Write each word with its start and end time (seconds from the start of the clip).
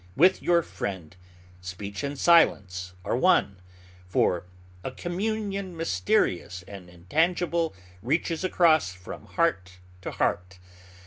With 0.15 0.41
your 0.41 0.63
friend, 0.63 1.15
speech 1.61 2.01
and 2.01 2.17
silence 2.17 2.95
are 3.05 3.15
one; 3.15 3.57
for 4.07 4.47
a 4.83 4.89
communion 4.89 5.77
mysterious 5.77 6.63
and 6.63 6.89
intangible 6.89 7.75
reaches 8.01 8.43
across 8.43 8.91
from 8.93 9.27
heart 9.27 9.77
to 10.01 10.09
heart. 10.09 10.57